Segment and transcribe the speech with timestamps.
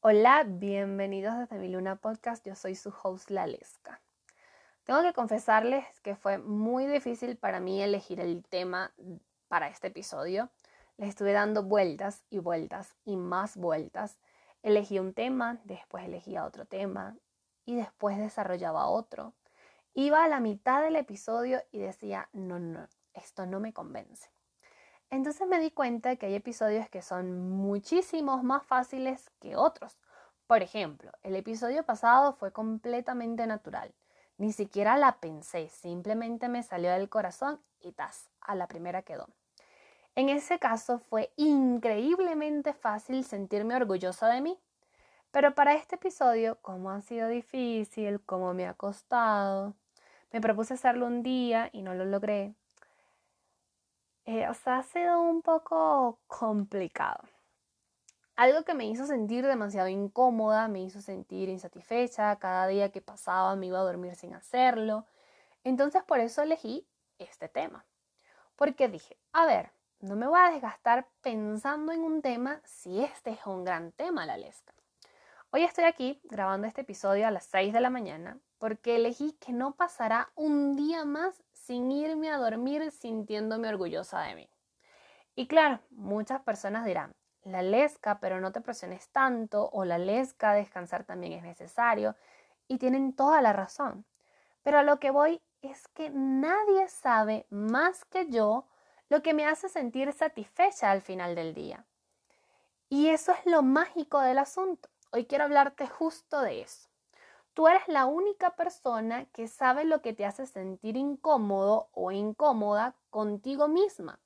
[0.00, 2.44] Hola, bienvenidos desde mi Luna Podcast.
[2.44, 4.00] Yo soy su host Lalesca.
[4.82, 8.92] Tengo que confesarles que fue muy difícil para mí elegir el tema
[9.46, 10.50] para este episodio.
[10.96, 14.18] Les estuve dando vueltas y vueltas y más vueltas.
[14.64, 17.16] Elegí un tema, después elegía otro tema
[17.64, 19.34] y después desarrollaba otro.
[19.94, 24.30] Iba a la mitad del episodio y decía, no, no, esto no me convence.
[25.10, 29.98] Entonces me di cuenta que hay episodios que son muchísimos más fáciles que otros.
[30.46, 33.94] Por ejemplo, el episodio pasado fue completamente natural.
[34.38, 39.28] Ni siquiera la pensé, simplemente me salió del corazón y tas, a la primera quedó.
[40.14, 44.58] En ese caso fue increíblemente fácil sentirme orgullosa de mí.
[45.30, 49.74] Pero para este episodio, como ha sido difícil, como me ha costado,
[50.32, 52.54] me propuse hacerlo un día y no lo logré.
[54.24, 57.24] Eh, o sea, ha sido un poco complicado.
[58.34, 63.54] Algo que me hizo sentir demasiado incómoda, me hizo sentir insatisfecha, cada día que pasaba
[63.56, 65.06] me iba a dormir sin hacerlo.
[65.64, 66.86] Entonces por eso elegí
[67.18, 67.84] este tema.
[68.56, 73.30] Porque dije, a ver, no me voy a desgastar pensando en un tema si este
[73.30, 74.72] es un gran tema, la lesca.
[75.50, 79.52] Hoy estoy aquí grabando este episodio a las 6 de la mañana porque elegí que
[79.52, 84.48] no pasará un día más sin irme a dormir sintiéndome orgullosa de mí.
[85.34, 90.52] Y claro, muchas personas dirán, la lesca, pero no te presiones tanto, o la lesca,
[90.52, 92.14] descansar también es necesario,
[92.68, 94.04] y tienen toda la razón.
[94.62, 98.68] Pero a lo que voy es que nadie sabe más que yo
[99.08, 101.84] lo que me hace sentir satisfecha al final del día.
[102.88, 104.88] Y eso es lo mágico del asunto.
[105.10, 106.91] Hoy quiero hablarte justo de eso.
[107.54, 112.94] Tú eres la única persona que sabe lo que te hace sentir incómodo o incómoda
[113.10, 114.18] contigo misma.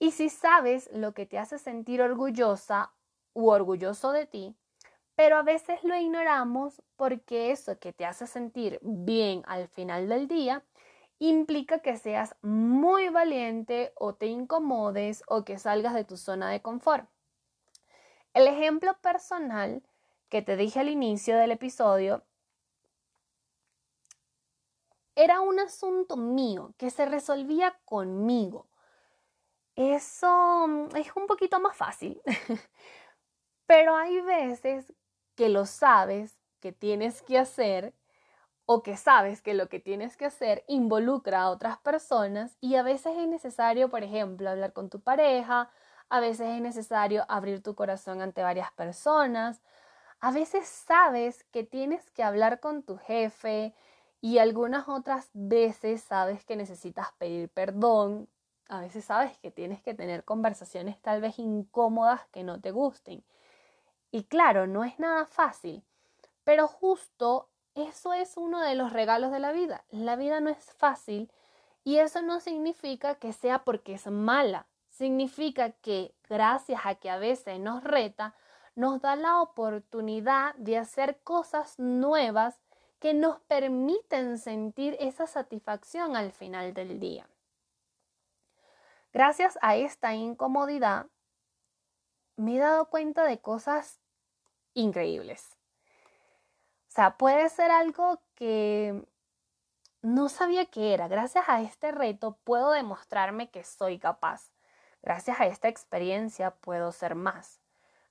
[0.00, 2.92] Y si sabes lo que te hace sentir orgullosa
[3.32, 4.56] u orgulloso de ti,
[5.14, 10.28] pero a veces lo ignoramos porque eso que te hace sentir bien al final del
[10.28, 10.64] día
[11.18, 16.62] implica que seas muy valiente o te incomodes o que salgas de tu zona de
[16.62, 17.08] confort.
[18.34, 19.82] El ejemplo personal
[20.28, 22.22] que te dije al inicio del episodio
[25.18, 28.68] era un asunto mío que se resolvía conmigo.
[29.74, 32.22] Eso mm, es un poquito más fácil,
[33.66, 34.94] pero hay veces
[35.34, 37.94] que lo sabes que tienes que hacer
[38.64, 42.84] o que sabes que lo que tienes que hacer involucra a otras personas y a
[42.84, 45.68] veces es necesario, por ejemplo, hablar con tu pareja,
[46.10, 49.62] a veces es necesario abrir tu corazón ante varias personas,
[50.20, 53.74] a veces sabes que tienes que hablar con tu jefe
[54.20, 58.28] y algunas otras veces sabes que necesitas pedir perdón.
[58.68, 63.24] A veces sabes que tienes que tener conversaciones tal vez incómodas que no te gusten.
[64.10, 65.84] Y claro, no es nada fácil,
[66.44, 69.84] pero justo eso es uno de los regalos de la vida.
[69.90, 71.30] La vida no es fácil
[71.84, 74.66] y eso no significa que sea porque es mala.
[74.90, 78.34] Significa que gracias a que a veces nos reta,
[78.74, 82.60] nos da la oportunidad de hacer cosas nuevas
[82.98, 87.28] que nos permiten sentir esa satisfacción al final del día.
[89.12, 91.06] Gracias a esta incomodidad,
[92.36, 94.00] me he dado cuenta de cosas
[94.74, 95.56] increíbles.
[96.88, 99.04] O sea, puede ser algo que
[100.02, 101.08] no sabía que era.
[101.08, 104.52] Gracias a este reto puedo demostrarme que soy capaz.
[105.02, 107.60] Gracias a esta experiencia puedo ser más.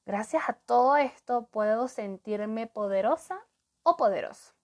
[0.06, 3.46] Gracias a todo esto puedo sentirme poderosa
[3.84, 4.57] o poderoso.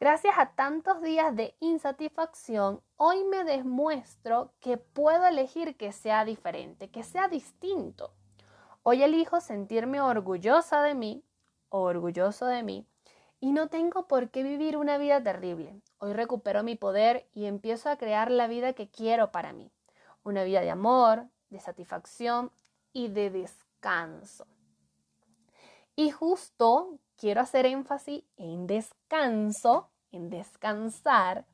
[0.00, 6.88] Gracias a tantos días de insatisfacción, hoy me demuestro que puedo elegir que sea diferente,
[6.88, 8.12] que sea distinto.
[8.84, 11.24] Hoy elijo sentirme orgullosa de mí
[11.70, 12.86] orgulloso de mí
[13.40, 15.80] y no tengo por qué vivir una vida terrible.
[15.98, 19.70] Hoy recupero mi poder y empiezo a crear la vida que quiero para mí.
[20.24, 22.50] Una vida de amor, de satisfacción
[22.92, 24.46] y de descanso.
[25.94, 31.44] Y justo quiero hacer énfasis en descanso, en descansar,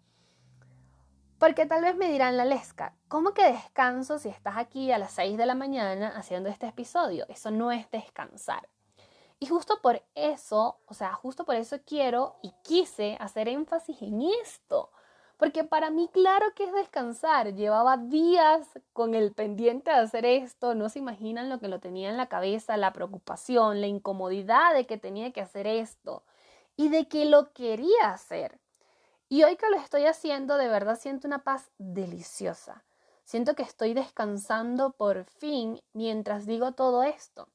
[1.38, 5.12] porque tal vez me dirán la lesca, ¿cómo que descanso si estás aquí a las
[5.12, 7.26] 6 de la mañana haciendo este episodio?
[7.28, 8.68] Eso no es descansar.
[9.40, 14.22] Y justo por eso, o sea, justo por eso quiero y quise hacer énfasis en
[14.42, 14.90] esto,
[15.36, 17.54] porque para mí claro que es descansar.
[17.54, 22.10] Llevaba días con el pendiente de hacer esto, no se imaginan lo que lo tenía
[22.10, 26.22] en la cabeza, la preocupación, la incomodidad de que tenía que hacer esto
[26.76, 28.60] y de que lo quería hacer.
[29.28, 32.84] Y hoy que lo estoy haciendo, de verdad siento una paz deliciosa.
[33.24, 37.48] Siento que estoy descansando por fin mientras digo todo esto.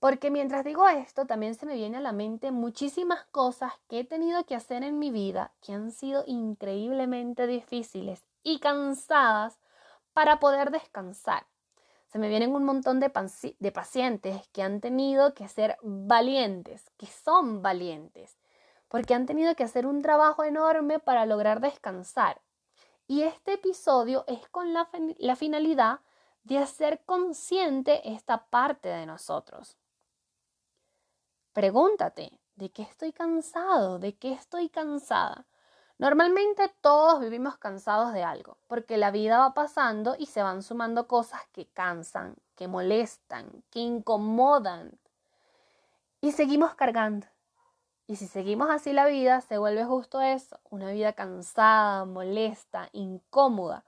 [0.00, 4.04] Porque mientras digo esto, también se me viene a la mente muchísimas cosas que he
[4.04, 9.58] tenido que hacer en mi vida que han sido increíblemente difíciles y cansadas
[10.14, 11.46] para poder descansar.
[12.08, 17.60] Se me vienen un montón de, pacientes que han tenido que ser valientes, que son
[17.60, 18.38] valientes,
[18.88, 22.40] porque han tenido que hacer un trabajo enorme para lograr descansar.
[23.06, 26.00] Y este episodio es con la finalidad
[26.42, 29.76] de hacer consciente esta parte de nosotros.
[31.52, 33.98] Pregúntate, ¿de qué estoy cansado?
[33.98, 35.46] ¿De qué estoy cansada?
[35.98, 41.08] Normalmente todos vivimos cansados de algo, porque la vida va pasando y se van sumando
[41.08, 44.98] cosas que cansan, que molestan, que incomodan.
[46.20, 47.26] Y seguimos cargando.
[48.06, 53.84] Y si seguimos así la vida, se vuelve justo eso, una vida cansada, molesta, incómoda.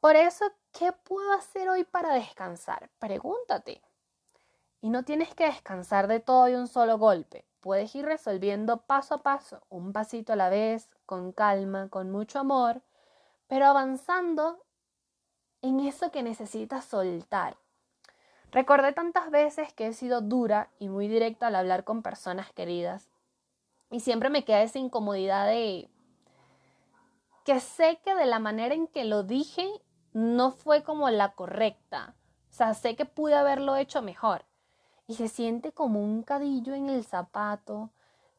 [0.00, 2.90] Por eso, ¿qué puedo hacer hoy para descansar?
[2.98, 3.80] Pregúntate.
[4.82, 7.46] Y no tienes que descansar de todo de un solo golpe.
[7.60, 12.38] Puedes ir resolviendo paso a paso, un pasito a la vez, con calma, con mucho
[12.38, 12.82] amor,
[13.46, 14.62] pero avanzando
[15.62, 17.56] en eso que necesitas soltar,
[18.52, 23.08] Recordé tantas veces que he sido dura y muy directa al hablar con personas queridas.
[23.90, 25.90] Y siempre me queda esa incomodidad de
[27.44, 29.66] que sé que de la manera en que lo dije
[30.12, 32.14] no fue como la correcta.
[32.50, 34.44] O sea, sé que pude haberlo hecho mejor.
[35.06, 37.90] Y se siente como un cadillo en el zapato,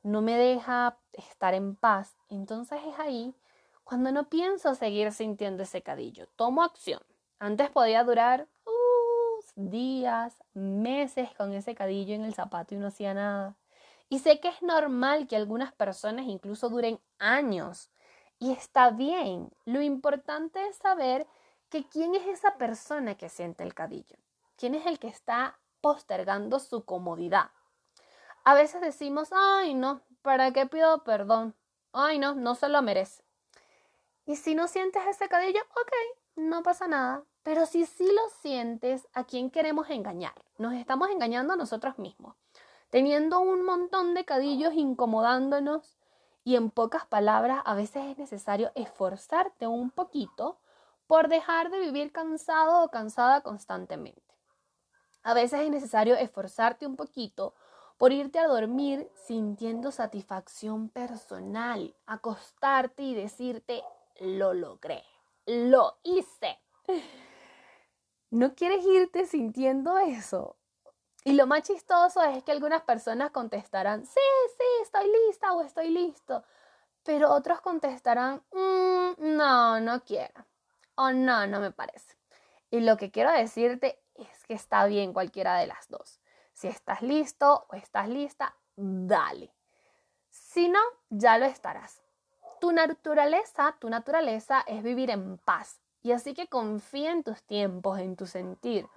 [0.01, 2.15] no me deja estar en paz.
[2.29, 3.35] Entonces es ahí
[3.83, 6.27] cuando no pienso seguir sintiendo ese cadillo.
[6.35, 7.01] Tomo acción.
[7.39, 8.47] Antes podía durar
[9.55, 13.55] días, meses con ese cadillo en el zapato y no hacía nada.
[14.09, 17.89] Y sé que es normal que algunas personas incluso duren años.
[18.39, 19.51] Y está bien.
[19.65, 21.27] Lo importante es saber
[21.69, 24.17] que quién es esa persona que siente el cadillo.
[24.55, 27.51] ¿Quién es el que está postergando su comodidad?
[28.45, 31.55] A veces decimos, ay no, ¿para qué pido perdón?
[31.91, 33.23] Ay no, no se lo merece.
[34.25, 35.91] Y si no sientes ese cadillo, ok,
[36.37, 37.25] no pasa nada.
[37.43, 40.33] Pero si sí lo sientes, ¿a quién queremos engañar?
[40.57, 42.37] Nos estamos engañando a nosotros mismos,
[42.89, 45.97] teniendo un montón de cadillos incomodándonos
[46.45, 50.61] y en pocas palabras a veces es necesario esforzarte un poquito
[51.07, 54.32] por dejar de vivir cansado o cansada constantemente.
[55.23, 57.53] A veces es necesario esforzarte un poquito
[57.97, 63.81] por irte a dormir sintiendo satisfacción personal, acostarte y decirte,
[64.19, 65.03] lo logré,
[65.45, 66.59] lo hice.
[68.31, 70.57] ¿No quieres irte sintiendo eso?
[71.23, 74.19] Y lo más chistoso es que algunas personas contestarán, sí,
[74.57, 76.43] sí, estoy lista o estoy listo.
[77.03, 80.45] Pero otros contestarán, mm, no, no quiero.
[80.95, 82.17] O no, no me parece.
[82.71, 86.19] Y lo que quiero decirte es que está bien cualquiera de las dos.
[86.53, 89.53] Si estás listo o estás lista, dale.
[90.29, 90.79] Si no,
[91.09, 92.01] ya lo estarás.
[92.59, 97.99] Tu naturaleza, tu naturaleza es vivir en paz, y así que confía en tus tiempos,
[97.99, 98.87] en tu sentir.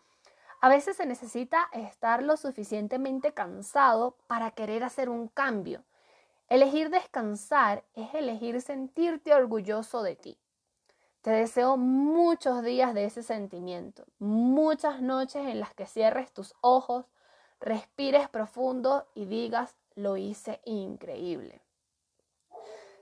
[0.60, 5.84] A veces se necesita estar lo suficientemente cansado para querer hacer un cambio.
[6.48, 10.38] Elegir descansar es elegir sentirte orgulloso de ti.
[11.26, 17.04] Te deseo muchos días de ese sentimiento, muchas noches en las que cierres tus ojos,
[17.59, 21.61] respires profundo y digas, lo hice increíble.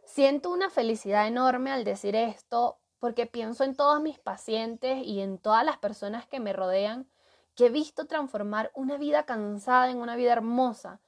[0.06, 5.36] Siento una felicidad enorme al decir esto porque pienso en todos mis pacientes y en
[5.36, 7.06] todas las personas que me rodean
[7.54, 10.98] que he visto transformar una vida cansada en una vida hermosa.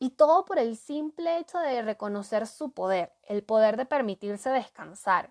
[0.00, 5.30] Y todo por el simple hecho de reconocer su poder, el poder de permitirse descansar.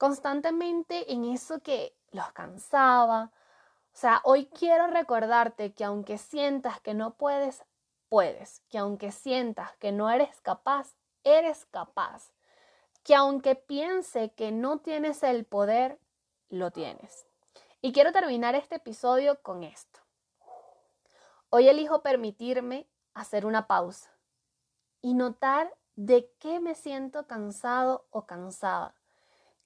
[0.00, 3.32] Constantemente en eso que los cansaba.
[3.92, 7.64] O sea, hoy quiero recordarte que aunque sientas que no puedes,
[8.08, 8.62] puedes.
[8.70, 12.32] Que aunque sientas que no eres capaz, eres capaz
[13.02, 15.98] que aunque piense que no tienes el poder,
[16.48, 17.26] lo tienes.
[17.82, 20.00] Y quiero terminar este episodio con esto.
[21.50, 24.10] Hoy elijo permitirme hacer una pausa
[25.02, 28.94] y notar de qué me siento cansado o cansada.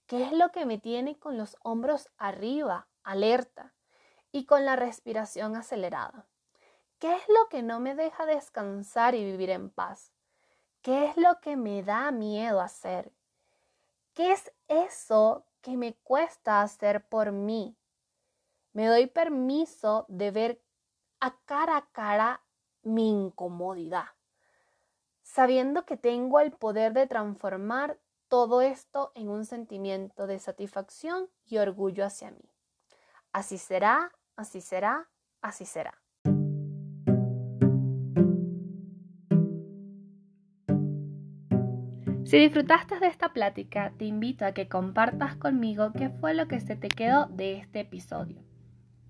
[0.07, 3.75] ¿Qué es lo que me tiene con los hombros arriba, alerta,
[4.33, 6.27] y con la respiración acelerada?
[6.99, 10.13] ¿Qué es lo que no me deja descansar y vivir en paz?
[10.83, 13.13] ¿Qué es lo que me da miedo hacer?
[14.13, 17.77] ¿Qué es eso que me cuesta hacer por mí?
[18.73, 20.63] Me doy permiso de ver
[21.21, 22.43] a cara a cara
[22.83, 24.09] mi incomodidad.
[25.23, 27.99] sabiendo que tengo el poder de transformar
[28.35, 32.51] todo esto en un sentimiento de satisfacción y orgullo hacia mí.
[33.33, 35.09] Así será, así será,
[35.41, 36.03] así será.
[42.25, 46.59] Si disfrutaste de esta plática, te invito a que compartas conmigo qué fue lo que
[46.59, 48.43] se te quedó de este episodio,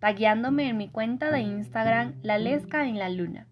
[0.00, 3.48] tagueándome en mi cuenta de Instagram La Lesca en la Luna,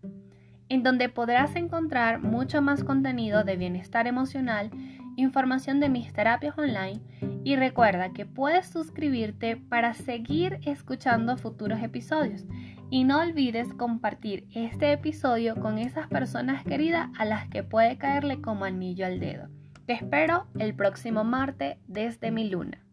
[0.69, 4.71] en donde podrás encontrar mucho más contenido de bienestar emocional,
[5.17, 7.01] información de mis terapias online
[7.45, 12.45] y recuerda que puedes suscribirte para seguir escuchando futuros episodios.
[12.91, 18.41] Y no olvides compartir este episodio con esas personas queridas a las que puede caerle
[18.43, 19.49] como anillo al dedo.
[19.87, 22.85] Te espero el próximo martes desde mi luna.